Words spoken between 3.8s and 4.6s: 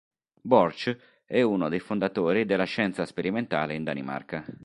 Danimarca.